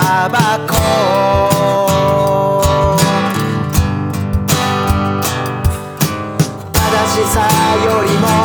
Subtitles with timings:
[0.00, 0.38] ただ
[6.72, 7.40] 正しさ
[7.84, 8.37] よりも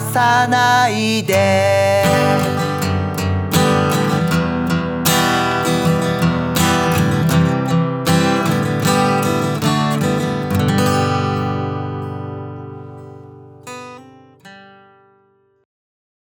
[0.00, 2.04] さないで」